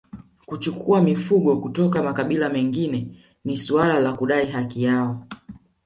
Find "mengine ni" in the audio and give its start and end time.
2.49-3.57